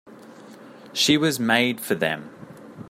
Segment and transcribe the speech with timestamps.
[0.93, 2.31] She was made for them.